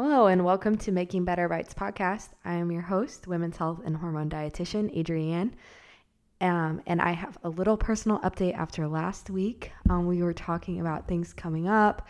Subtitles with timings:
[0.00, 2.28] Hello, and welcome to Making Better Bites podcast.
[2.44, 5.56] I am your host, women's health and hormone dietitian, Adrienne.
[6.40, 9.72] Um, and I have a little personal update after last week.
[9.90, 12.06] Um, we were talking about things coming up,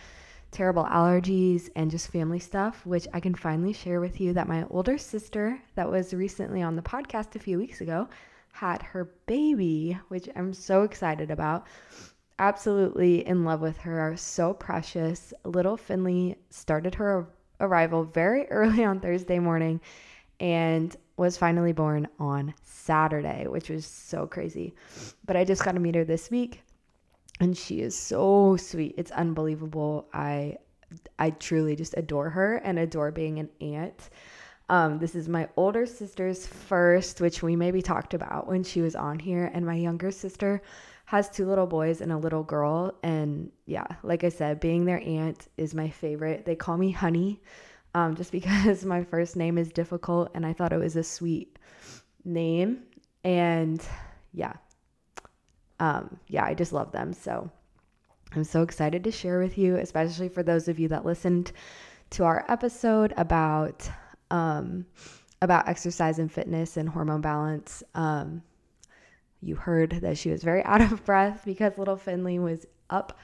[0.51, 4.66] terrible allergies, and just family stuff, which I can finally share with you that my
[4.68, 8.07] older sister, that was recently on the podcast a few weeks ago,
[8.52, 11.66] had her baby, which I'm so excited about.
[12.39, 15.32] Absolutely in love with her, so precious.
[15.47, 17.27] Little Finley started her
[17.61, 19.80] arrival very early on Thursday morning
[20.41, 24.75] and was finally born on Saturday, which was so crazy.
[25.27, 26.62] But I just got to meet her this week
[27.41, 28.95] and she is so sweet.
[28.97, 30.09] It's unbelievable.
[30.12, 30.57] I
[31.19, 34.11] I truly just adore her and adore being an aunt.
[34.70, 38.95] Um, this is my older sister's first, which we maybe talked about when she was
[38.95, 40.62] on here, and my younger sister
[41.09, 42.93] has two little boys and a little girl.
[43.03, 46.45] And yeah, like I said, being their aunt is my favorite.
[46.45, 47.41] They call me Honey
[47.95, 51.59] um, just because my first name is difficult and I thought it was a sweet
[52.27, 52.83] name.
[53.25, 53.83] And
[54.34, 54.53] yeah,
[55.81, 57.15] um, yeah, I just love them.
[57.15, 57.50] So
[58.37, 61.53] I'm so excited to share with you, especially for those of you that listened
[62.11, 63.89] to our episode about
[64.31, 64.84] um,
[65.41, 67.83] about exercise and fitness and hormone balance.
[67.95, 68.43] Um,
[69.41, 73.19] you heard that she was very out of breath because little Finley was up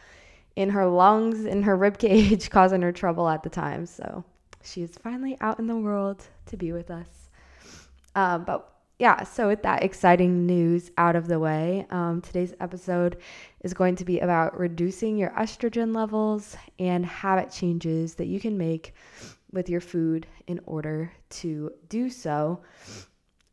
[0.57, 3.87] in her lungs, in her rib cage, causing her trouble at the time.
[3.87, 4.25] So
[4.63, 7.29] she is finally out in the world to be with us.
[8.15, 13.17] Um, but yeah, so with that exciting news out of the way, um, today's episode
[13.63, 18.57] is going to be about reducing your estrogen levels and habit changes that you can
[18.57, 18.95] make
[19.51, 22.61] with your food in order to do so.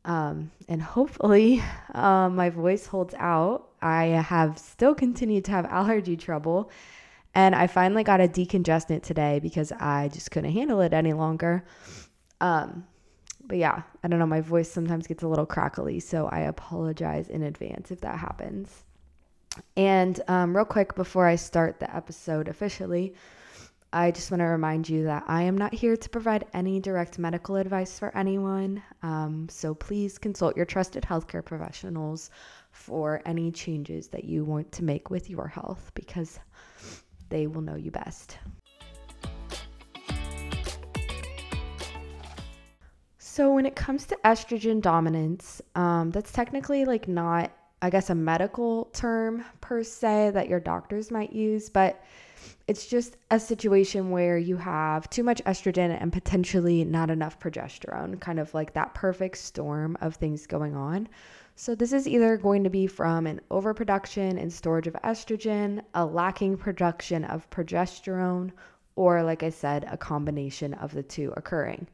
[0.03, 1.63] Um, and hopefully,
[1.93, 3.69] uh, my voice holds out.
[3.81, 6.69] I have still continued to have allergy trouble,
[7.33, 11.63] and I finally got a decongestant today because I just couldn't handle it any longer.
[12.39, 12.85] Um,
[13.45, 14.25] but yeah, I don't know.
[14.25, 18.83] My voice sometimes gets a little crackly, so I apologize in advance if that happens.
[19.75, 23.13] And um, real quick before I start the episode officially,
[23.93, 27.19] I just want to remind you that I am not here to provide any direct
[27.19, 28.81] medical advice for anyone.
[29.03, 32.29] Um, so please consult your trusted healthcare professionals
[32.71, 36.39] for any changes that you want to make with your health because
[37.27, 38.37] they will know you best.
[43.17, 48.15] So, when it comes to estrogen dominance, um, that's technically like not, I guess, a
[48.15, 52.03] medical term per se that your doctors might use, but
[52.67, 58.19] it's just a situation where you have too much estrogen and potentially not enough progesterone,
[58.19, 61.09] kind of like that perfect storm of things going on.
[61.55, 66.05] So, this is either going to be from an overproduction and storage of estrogen, a
[66.05, 68.51] lacking production of progesterone,
[68.95, 71.87] or, like I said, a combination of the two occurring.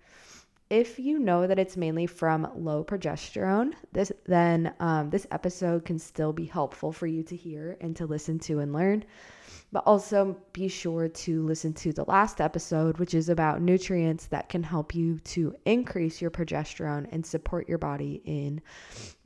[0.69, 5.97] If you know that it's mainly from low progesterone, this then um, this episode can
[5.97, 9.05] still be helpful for you to hear and to listen to and learn.
[9.71, 14.49] But also be sure to listen to the last episode, which is about nutrients that
[14.49, 18.61] can help you to increase your progesterone and support your body in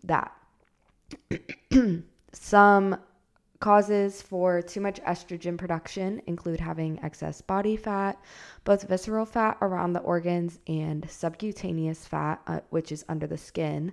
[0.03, 0.31] that.
[2.33, 2.97] Some
[3.61, 8.19] Causes for too much estrogen production include having excess body fat,
[8.63, 13.91] both visceral fat around the organs and subcutaneous fat, uh, which is under the skin.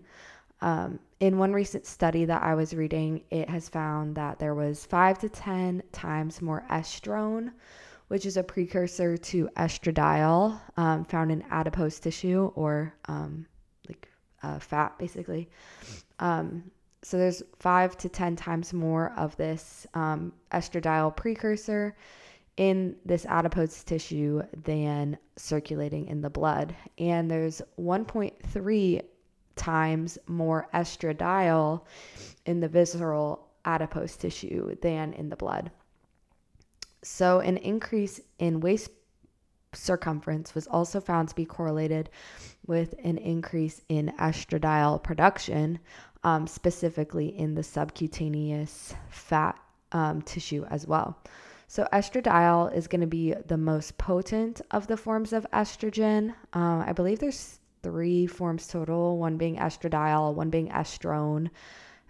[0.62, 4.86] Um, in one recent study that I was reading, it has found that there was
[4.86, 7.52] five to 10 times more estrone,
[8.06, 13.44] which is a precursor to estradiol um, found in adipose tissue or um,
[13.86, 14.08] like
[14.42, 15.50] uh, fat, basically.
[16.20, 16.70] Um,
[17.02, 21.96] so there's five to 10 times more of this um, estradiol precursor
[22.56, 26.74] in this adipose tissue than circulating in the blood.
[26.98, 29.02] And there's 1.3
[29.54, 31.82] times more estradiol
[32.46, 35.70] in the visceral adipose tissue than in the blood.
[37.02, 38.90] So, an increase in waist
[39.72, 42.10] circumference was also found to be correlated
[42.66, 45.78] with an increase in estradiol production,
[46.24, 49.58] um, specifically in the subcutaneous fat
[49.92, 51.18] um, tissue as well.
[51.70, 56.30] So, estradiol is going to be the most potent of the forms of estrogen.
[56.54, 61.50] Uh, I believe there's three forms total one being estradiol, one being estrone,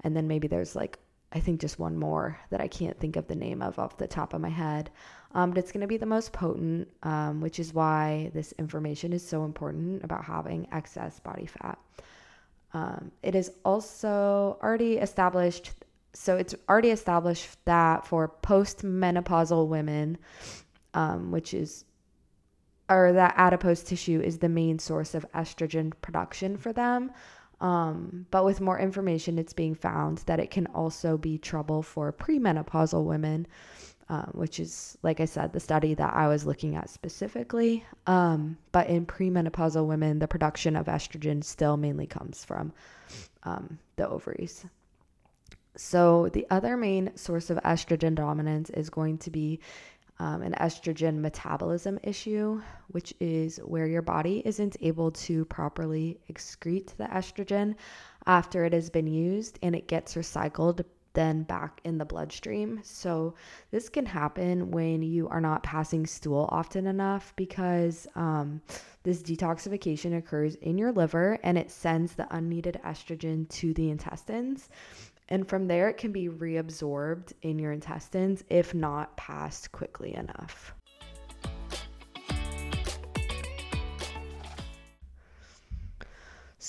[0.04, 0.98] and then maybe there's like,
[1.32, 4.06] I think just one more that I can't think of the name of off the
[4.06, 4.90] top of my head.
[5.32, 9.12] Um, but it's going to be the most potent, um, which is why this information
[9.12, 11.78] is so important about having excess body fat.
[12.74, 15.72] Um, it is also already established,
[16.12, 20.18] so it's already established that for postmenopausal women,
[20.94, 21.84] um, which is
[22.90, 27.10] or that adipose tissue is the main source of estrogen production for them.
[27.60, 32.12] Um, but with more information, it's being found that it can also be trouble for
[32.12, 33.46] premenopausal women,
[34.10, 37.84] um, which is, like I said, the study that I was looking at specifically.
[38.06, 42.72] Um, but in premenopausal women, the production of estrogen still mainly comes from
[43.42, 44.64] um, the ovaries.
[45.76, 49.60] So, the other main source of estrogen dominance is going to be
[50.18, 56.96] um, an estrogen metabolism issue, which is where your body isn't able to properly excrete
[56.96, 57.76] the estrogen
[58.26, 60.84] after it has been used and it gets recycled
[61.18, 62.78] then back in the bloodstream.
[62.84, 63.34] So,
[63.72, 68.62] this can happen when you are not passing stool often enough because um,
[69.02, 74.68] this detoxification occurs in your liver and it sends the unneeded estrogen to the intestines.
[75.28, 80.72] And from there, it can be reabsorbed in your intestines if not passed quickly enough.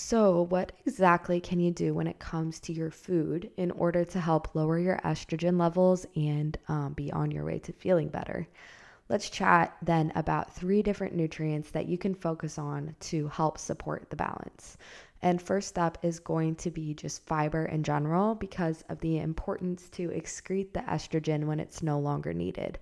[0.01, 4.19] So, what exactly can you do when it comes to your food in order to
[4.21, 8.47] help lower your estrogen levels and um, be on your way to feeling better?
[9.09, 14.09] Let's chat then about three different nutrients that you can focus on to help support
[14.09, 14.77] the balance.
[15.21, 19.89] And first up is going to be just fiber in general because of the importance
[19.89, 22.79] to excrete the estrogen when it's no longer needed.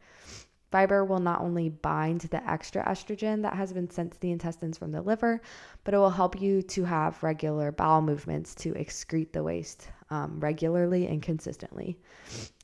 [0.78, 4.78] Fiber will not only bind the extra estrogen that has been sent to the intestines
[4.78, 5.42] from the liver,
[5.84, 10.40] but it will help you to have regular bowel movements to excrete the waste um,
[10.40, 11.98] regularly and consistently.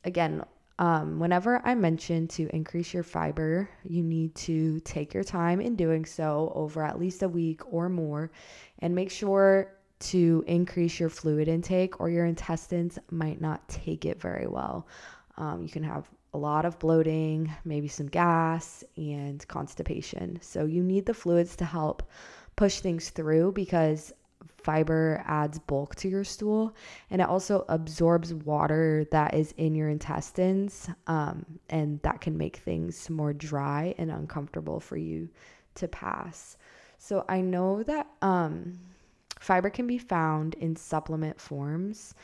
[0.03, 0.43] Again,
[0.77, 5.75] um, whenever I mention to increase your fiber, you need to take your time in
[5.75, 8.29] doing so over at least a week or more
[8.77, 9.73] and make sure
[10.11, 14.87] to increase your fluid intake or your intestines might not take it very well.
[15.35, 20.39] Um, you can have a lot of bloating, maybe some gas, and constipation.
[20.41, 22.03] So you need the fluids to help
[22.55, 24.13] push things through because
[24.63, 26.75] fiber adds bulk to your stool
[27.09, 32.57] and it also absorbs water that is in your intestines um, and that can make
[32.57, 35.27] things more dry and uncomfortable for you
[35.75, 36.57] to pass
[36.97, 38.73] so i know that um,
[39.39, 42.15] fiber can be found in supplement forms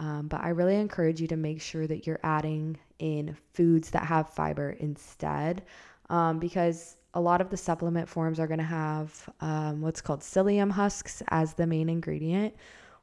[0.00, 4.04] um, but i really encourage you to make sure that you're adding in foods that
[4.04, 5.62] have fiber instead
[6.10, 10.20] um, because a lot of the supplement forms are going to have um, what's called
[10.20, 12.54] psyllium husks as the main ingredient,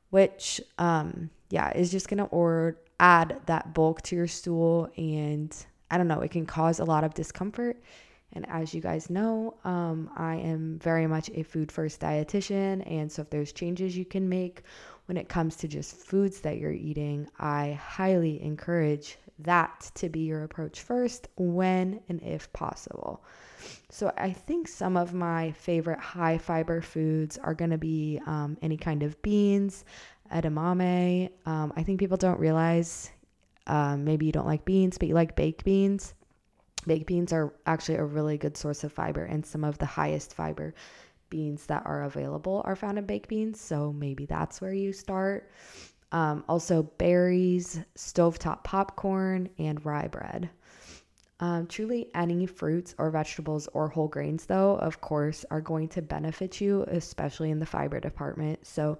[0.09, 4.89] which, um, yeah, is just going to or add that bulk to your stool.
[4.97, 5.55] And
[5.89, 7.81] I don't know, it can cause a lot of discomfort.
[8.33, 12.89] And as you guys know, um, I am very much a food first dietitian.
[12.89, 14.63] And so if there's changes you can make
[15.05, 20.21] when it comes to just foods that you're eating, I highly encourage that to be
[20.21, 23.23] your approach first when and if possible.
[23.89, 28.57] So I think some of my favorite high fiber foods are going to be um,
[28.61, 29.85] any kind of beans,
[30.33, 31.29] edamame.
[31.45, 33.11] Um, I think people don't realize
[33.67, 36.13] um, maybe you don't like beans, but you like baked beans.
[36.87, 40.33] Baked beans are actually a really good source of fiber, and some of the highest
[40.33, 40.73] fiber
[41.29, 43.59] beans that are available are found in baked beans.
[43.59, 45.51] So maybe that's where you start.
[46.11, 50.49] Um, also, berries, stovetop popcorn, and rye bread.
[51.41, 56.01] Um, truly, any fruits or vegetables or whole grains, though, of course, are going to
[56.01, 58.63] benefit you, especially in the fiber department.
[58.65, 58.99] So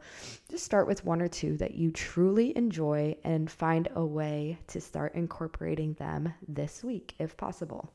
[0.49, 4.81] just start with one or two that you truly enjoy and find a way to
[4.81, 7.93] start incorporating them this week if possible.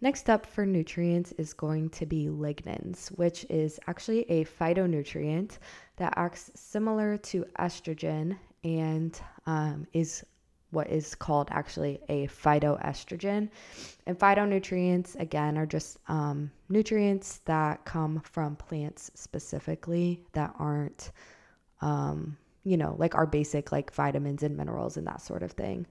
[0.00, 5.58] Next up for nutrients is going to be lignans, which is actually a phytonutrient
[5.96, 10.24] that acts similar to estrogen and um, is
[10.70, 13.48] what is called actually a phytoestrogen.
[14.06, 21.10] And phytonutrients, again, are just um, nutrients that come from plants specifically that aren't,
[21.80, 25.86] um, you know, like our basic like vitamins and minerals and that sort of thing.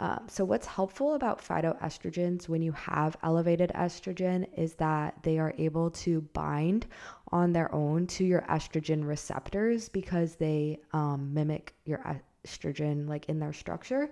[0.00, 5.54] Um, so, what's helpful about phytoestrogens when you have elevated estrogen is that they are
[5.58, 6.86] able to bind
[7.32, 11.98] on their own to your estrogen receptors because they um, mimic your
[12.46, 14.10] estrogen like in their structure.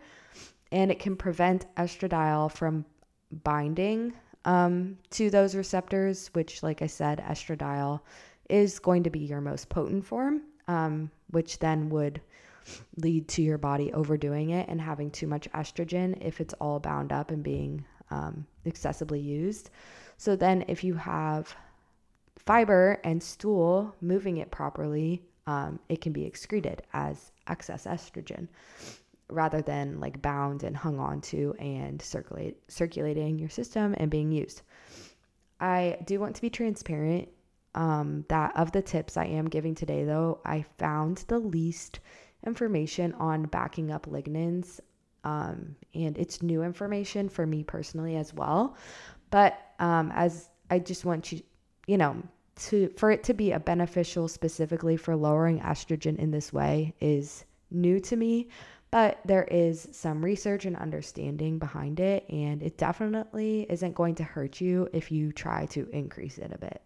[0.72, 2.84] And it can prevent estradiol from
[3.44, 4.12] binding
[4.44, 8.00] um, to those receptors, which, like I said, estradiol
[8.50, 12.20] is going to be your most potent form, um, which then would
[12.96, 17.12] lead to your body overdoing it and having too much estrogen if it's all bound
[17.12, 19.70] up and being um, excessively used.
[20.16, 21.54] So then, if you have
[22.38, 28.48] fiber and stool moving it properly, um, it can be excreted as excess estrogen.
[29.28, 34.62] rather than like bound and hung onto and circulate circulating your system and being used.
[35.60, 37.28] I do want to be transparent
[37.74, 42.00] um, that of the tips I am giving today, though, I found the least
[42.44, 44.80] information on backing up lignans.
[45.24, 48.76] Um, and it's new information for me personally as well.
[49.30, 51.42] But um, as I just want you,
[51.86, 52.22] you know,
[52.56, 57.44] to for it to be a beneficial specifically for lowering estrogen in this way is
[57.70, 58.48] new to me
[58.90, 64.24] but there is some research and understanding behind it and it definitely isn't going to
[64.24, 66.80] hurt you if you try to increase it a bit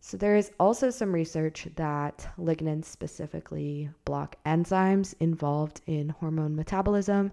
[0.00, 7.30] so there is also some research that lignans specifically block enzymes involved in hormone metabolism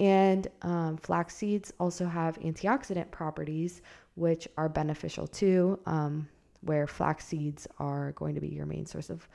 [0.00, 3.82] and um, flax seeds also have antioxidant properties
[4.14, 6.28] which are beneficial too um,
[6.62, 9.28] where flax seeds are going to be your main source of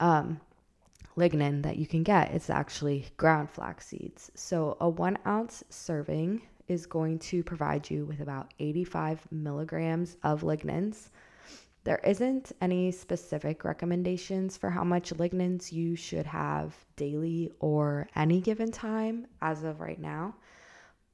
[0.00, 0.40] um,
[1.16, 2.30] lignan that you can get.
[2.32, 4.30] It's actually ground flax seeds.
[4.34, 10.42] So a one ounce serving is going to provide you with about 85 milligrams of
[10.42, 11.08] lignans.
[11.88, 18.42] There isn't any specific recommendations for how much lignans you should have daily or any
[18.42, 20.34] given time as of right now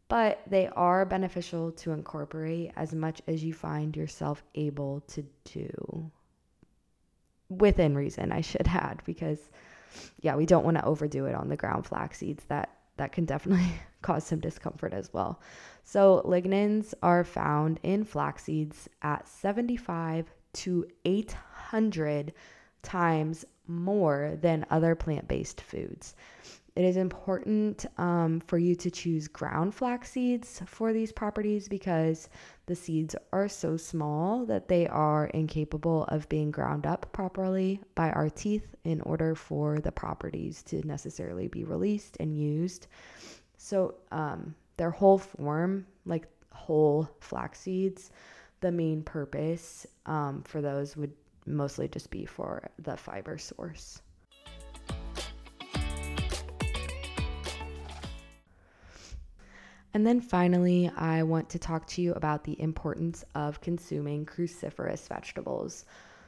[0.09, 6.11] but they are beneficial to incorporate as much as you find yourself able to do.
[7.49, 9.51] Within reason i should add because
[10.23, 12.43] yeah we don't want to overdo it on the ground flax seeds.
[12.47, 13.71] That that can definitely
[14.03, 15.41] cause some discomfort as well.
[15.85, 22.33] So lignans are found in flax seeds at 75 to 800
[22.83, 26.15] times more than other plant-based foods
[26.77, 32.29] it is important um, for you to choose ground flax seeds for these properties because
[32.67, 38.11] the seeds are so small that they are incapable of being ground up properly by
[38.11, 42.89] our teeth in order for the properties to necessarily be released and used.
[43.57, 48.11] So, um, their whole form, like whole flax seeds,
[48.61, 51.13] the main purpose um, for those would
[51.47, 54.01] mostly just be for the fiber source.
[59.95, 65.07] And then finally, I want to talk to you about the importance of consuming cruciferous
[65.07, 65.85] vegetables.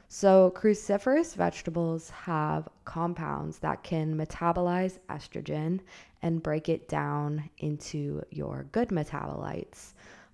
[0.07, 5.81] So, cruciferous vegetables have compounds that can metabolize estrogen
[6.21, 9.91] and break it down into your good metabolites.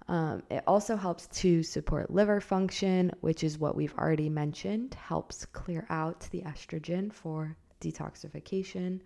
[0.07, 5.45] Um, it also helps to support liver function, which is what we've already mentioned, helps
[5.45, 8.99] clear out the estrogen for detoxification.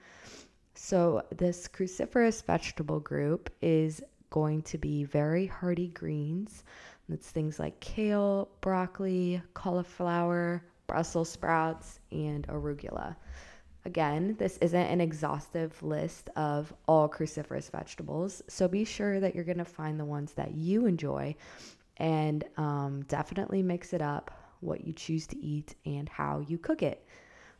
[0.74, 6.64] So, this cruciferous vegetable group is going to be very hearty greens.
[7.10, 13.16] That's things like kale, broccoli, cauliflower, Brussels sprouts, and arugula.
[13.88, 19.46] Again, this isn't an exhaustive list of all cruciferous vegetables, so be sure that you're
[19.46, 21.34] going to find the ones that you enjoy
[21.96, 24.30] and um, definitely mix it up
[24.60, 27.08] what you choose to eat and how you cook it.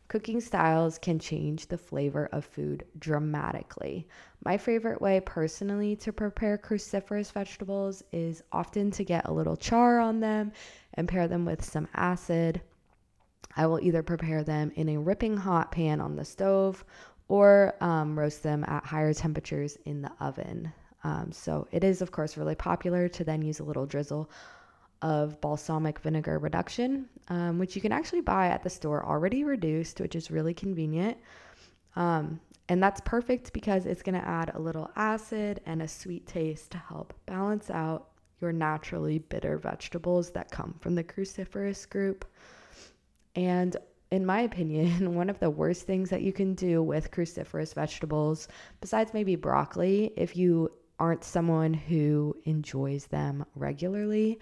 [0.08, 4.06] Cooking styles can change the flavor of food dramatically.
[4.44, 9.98] My favorite way personally to prepare cruciferous vegetables is often to get a little char
[9.98, 10.52] on them
[10.92, 12.60] and pair them with some acid.
[13.58, 16.84] I will either prepare them in a ripping hot pan on the stove
[17.26, 20.72] or um, roast them at higher temperatures in the oven.
[21.04, 24.30] Um, so it is, of course, really popular to then use a little drizzle
[25.02, 30.00] of balsamic vinegar reduction, um, which you can actually buy at the store already reduced,
[30.00, 31.18] which is really convenient.
[31.96, 36.26] Um, and that's perfect because it's going to add a little acid and a sweet
[36.26, 38.08] taste to help balance out
[38.40, 42.24] your naturally bitter vegetables that come from the cruciferous group.
[43.34, 43.76] And
[44.10, 48.48] in my opinion, one of the worst things that you can do with cruciferous vegetables,
[48.80, 54.38] besides maybe broccoli, if you aren't someone who enjoys them regularly,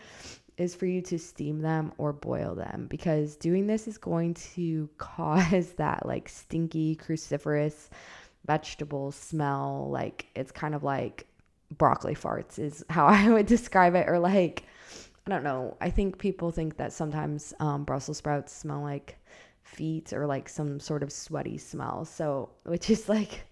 [0.56, 4.88] is for you to steam them or boil them because doing this is going to
[4.98, 7.88] cause that like stinky cruciferous
[8.46, 9.88] vegetable smell.
[9.90, 11.26] Like it's kind of like
[11.76, 14.08] broccoli farts, is how I would describe it.
[14.08, 14.64] Or like,
[15.26, 15.76] I don't know.
[15.80, 19.18] I think people think that sometimes um, Brussels sprouts smell like
[19.62, 22.04] feet or like some sort of sweaty smell.
[22.04, 23.44] So, which is like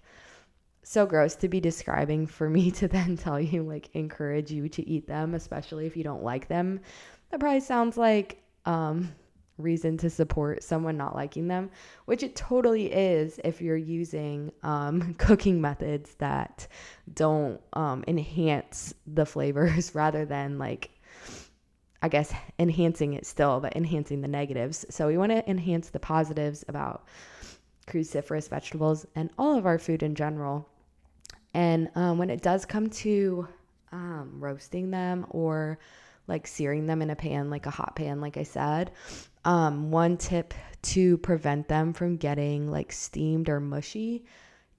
[0.84, 4.88] so gross to be describing for me to then tell you, like, encourage you to
[4.88, 6.80] eat them, especially if you don't like them.
[7.30, 9.12] That probably sounds like um,
[9.58, 11.70] reason to support someone not liking them,
[12.04, 16.68] which it totally is if you're using um, cooking methods that
[17.12, 20.90] don't um, enhance the flavors rather than like
[22.04, 24.84] I guess enhancing it still, but enhancing the negatives.
[24.90, 27.06] So we want to enhance the positives about
[27.86, 30.68] cruciferous vegetables and all of our food in general
[31.54, 33.48] And um, when it does come to
[33.92, 35.78] um, roasting them or
[36.26, 38.90] like searing them in a pan, like a hot pan, like I said,
[39.44, 44.24] um, one tip to prevent them from getting like steamed or mushy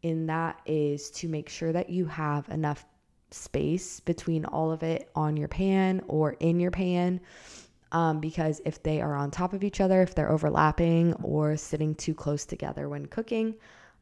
[0.02, 2.86] in that is to make sure that you have enough
[3.36, 7.20] space between all of it on your pan or in your pan.
[7.92, 11.96] Um, because if they are on top of each other, if they're overlapping or sitting
[11.96, 13.56] too close together when cooking,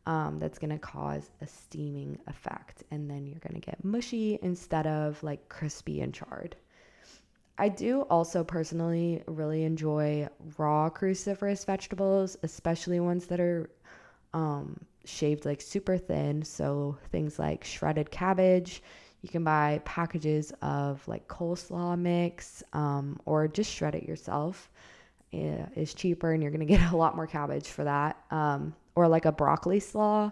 [0.05, 2.83] um, that's going to cause a steaming effect.
[2.91, 6.55] And then you're going to get mushy instead of like crispy and charred.
[7.57, 13.69] I do also personally really enjoy raw cruciferous vegetables, especially ones that are
[14.33, 16.43] um, shaved like super thin.
[16.43, 18.81] So things like shredded cabbage.
[19.23, 24.69] You can buy packages of like coleslaw mix um, or just shred it yourself.
[25.31, 28.17] It is cheaper and you're going to get a lot more cabbage for that.
[28.29, 30.29] Um, or like a broccoli slaw.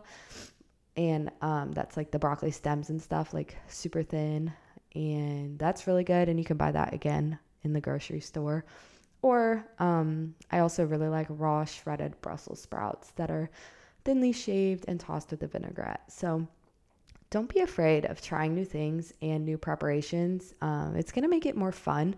[0.97, 4.51] And um, that's like the broccoli stems and stuff, like super thin.
[4.93, 6.27] And that's really good.
[6.27, 8.65] And you can buy that again in the grocery store.
[9.21, 13.49] Or um, I also really like raw shredded Brussels sprouts that are
[14.03, 16.11] thinly shaved and tossed with a vinaigrette.
[16.11, 16.45] So
[17.31, 20.53] don't be afraid of trying new things and new preparations.
[20.61, 22.15] Um, it's going to make it more fun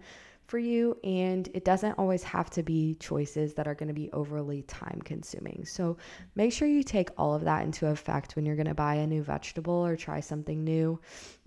[0.48, 4.12] for you, and it doesn't always have to be choices that are going to be
[4.12, 5.63] overly time consuming.
[5.65, 5.98] So
[6.36, 9.08] make sure you take all of that into effect when you're going to buy a
[9.08, 11.00] new vegetable or try something new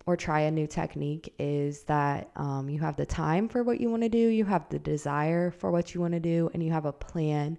[0.06, 3.90] or try a new technique is that um, you have the time for what you
[3.90, 6.70] want to do, you have the desire for what you want to do, and you
[6.70, 7.58] have a plan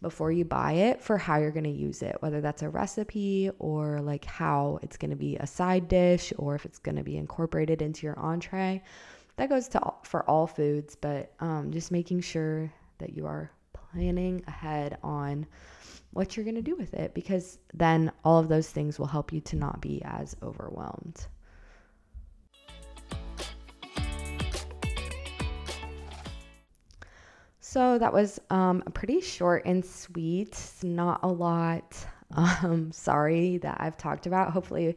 [0.00, 3.50] before you buy it for how you're going to use it, whether that's a recipe
[3.58, 7.04] or like how it's going to be a side dish or if it's going to
[7.04, 8.82] be incorporated into your entree.
[9.36, 13.50] That goes to all, for all foods, but um, just making sure that you are
[13.74, 15.46] planning ahead on
[16.12, 19.32] what you're going to do with it because then all of those things will help
[19.32, 21.26] you to not be as overwhelmed.
[27.72, 30.60] So that was um, pretty short and sweet.
[30.82, 31.96] Not a lot.
[32.34, 34.52] Um, sorry that I've talked about.
[34.52, 34.96] Hopefully,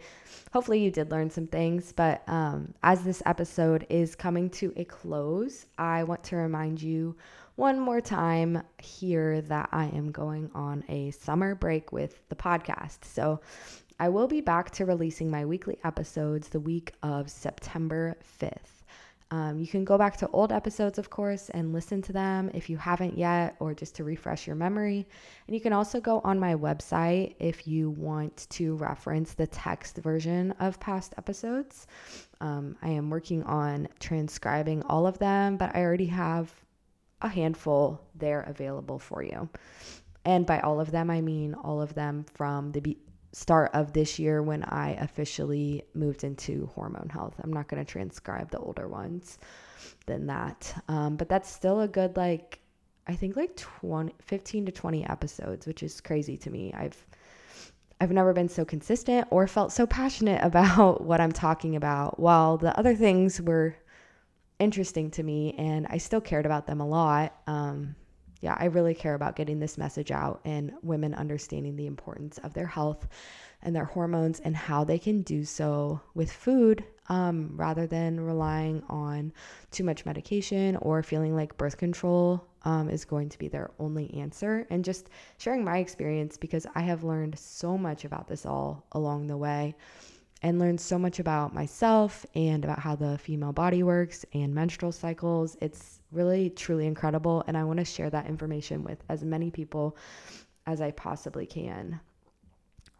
[0.53, 1.91] hopefully you did learn some things.
[1.91, 7.17] But um, as this episode is coming to a close, I want to remind you
[7.55, 13.03] one more time here that I am going on a summer break with the podcast.
[13.03, 13.41] So
[13.99, 18.74] I will be back to releasing my weekly episodes the week of September 5th.
[19.35, 22.69] Um, you can go back to old episodes, of course, and listen to them if
[22.69, 25.05] you haven't yet, or just to refresh your memory.
[25.45, 29.97] And you can also go on my website if you want to reference the text
[29.97, 31.85] version of past episodes.
[32.39, 36.53] Um, I am working on transcribing all of them, but I already have
[37.21, 39.49] a handful there available for you.
[40.23, 42.97] And by all of them, I mean all of them from the
[43.35, 47.35] start of this year when I officially moved into hormone health.
[47.43, 49.39] I'm not going to transcribe the older ones
[50.05, 50.73] than that.
[50.87, 52.59] Um, but that's still a good, like,
[53.07, 56.73] I think like 20, 15 to 20 episodes, which is crazy to me.
[56.73, 57.05] I've,
[57.99, 62.55] I've never been so consistent or felt so passionate about what I'm talking about while
[62.55, 63.75] the other things were
[64.59, 67.35] interesting to me and I still cared about them a lot.
[67.47, 67.97] Um,
[68.41, 72.53] yeah, I really care about getting this message out and women understanding the importance of
[72.53, 73.07] their health
[73.61, 78.83] and their hormones and how they can do so with food um, rather than relying
[78.89, 79.31] on
[79.71, 84.13] too much medication or feeling like birth control um, is going to be their only
[84.15, 84.67] answer.
[84.69, 89.27] And just sharing my experience because I have learned so much about this all along
[89.27, 89.75] the way
[90.41, 94.91] and learned so much about myself and about how the female body works and menstrual
[94.91, 95.57] cycles.
[95.61, 97.43] It's really, truly incredible.
[97.47, 99.97] And I want to share that information with as many people
[100.65, 101.99] as I possibly can.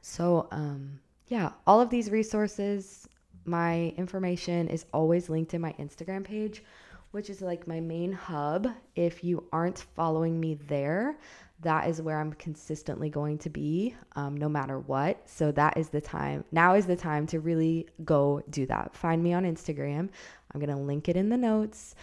[0.01, 3.07] So, um, yeah, all of these resources,
[3.45, 6.63] my information is always linked in my Instagram page,
[7.11, 8.67] which is like my main hub.
[8.95, 11.17] If you aren't following me there,
[11.61, 15.27] that is where I'm consistently going to be um, no matter what.
[15.27, 16.43] So that is the time.
[16.51, 18.95] Now is the time to really go do that.
[18.95, 20.09] Find me on Instagram.
[20.51, 21.95] I'm going to link it in the notes.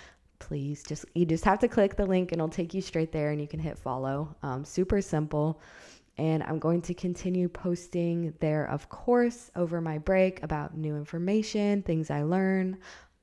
[0.43, 3.31] Please just, you just have to click the link and it'll take you straight there
[3.31, 4.35] and you can hit follow.
[4.43, 5.61] Um, super simple.
[6.19, 11.83] And I'm going to continue posting there, of course, over my break about new information,
[11.83, 12.77] things I learn,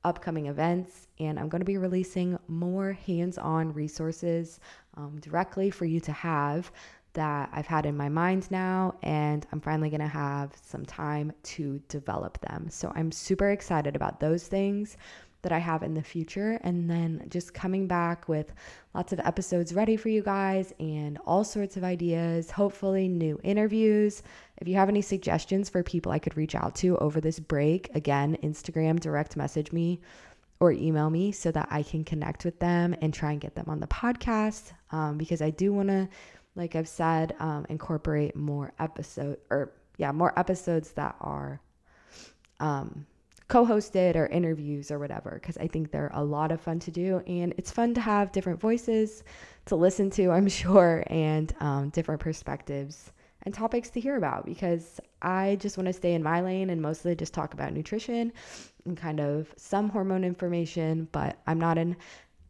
[0.06, 4.62] upcoming events, and I'm going to be releasing more hands on resources
[4.96, 6.72] um, directly for you to have
[7.14, 11.34] that I've had in my mind now, and I'm finally going to have some time
[11.44, 12.70] to develop them.
[12.70, 14.96] So I'm super excited about those things.
[15.42, 16.60] That I have in the future.
[16.64, 18.54] And then just coming back with
[18.94, 24.24] lots of episodes ready for you guys and all sorts of ideas, hopefully, new interviews.
[24.58, 27.90] If you have any suggestions for people I could reach out to over this break,
[27.96, 30.02] again, Instagram, direct message me
[30.60, 33.66] or email me so that I can connect with them and try and get them
[33.68, 36.10] on the podcast um, because I do want to,
[36.56, 41.62] like I've said, um, incorporate more episode or yeah, more episodes that are
[42.60, 43.06] um,
[43.50, 47.22] co-hosted or interviews or whatever because I think they're a lot of fun to do.
[47.28, 49.24] And it's fun to have different voices
[49.66, 53.12] to listen to, I'm sure, and um, different perspectives
[53.44, 56.82] and topics to hear about because I just want to stay in my lane and
[56.82, 58.32] mostly just talk about nutrition
[58.86, 61.98] and kind of some hormone information, but I'm not an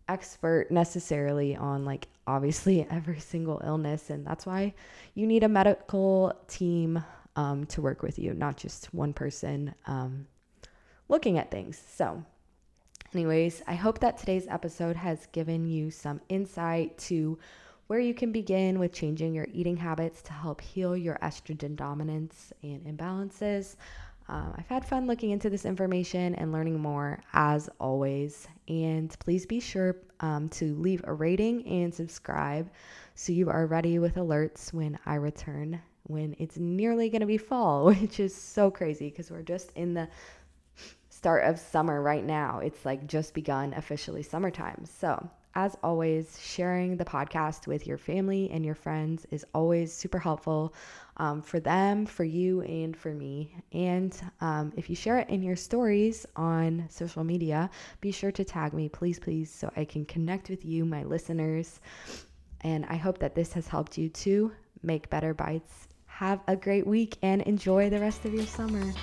[0.09, 4.73] expert necessarily on like obviously every single illness and that's why
[5.13, 7.01] you need a medical team
[7.35, 10.25] um, to work with you, not just one person um,
[11.09, 11.81] looking at things.
[11.93, 12.23] So,
[13.13, 17.37] anyways, I hope that today's episode has given you some insight to
[17.87, 22.53] where you can begin with changing your eating habits to help heal your estrogen dominance
[22.61, 23.75] and imbalances.
[24.27, 28.47] Um, I've had fun looking into this information and learning more as always.
[28.67, 32.69] And please be sure um, to leave a rating and subscribe
[33.15, 37.37] so you are ready with alerts when I return when it's nearly going to be
[37.37, 40.07] fall, which is so crazy because we're just in the
[41.19, 42.59] start of summer right now.
[42.59, 44.85] It's like just begun officially summertime.
[44.85, 50.17] So as always, sharing the podcast with your family and your friends is always super
[50.17, 50.73] helpful
[51.17, 53.53] um, for them, for you, and for me.
[53.73, 58.45] And um, if you share it in your stories on social media, be sure to
[58.45, 61.81] tag me, please, please, so I can connect with you, my listeners.
[62.61, 64.53] And I hope that this has helped you to
[64.83, 65.89] make better bites.
[66.05, 68.93] Have a great week and enjoy the rest of your summer.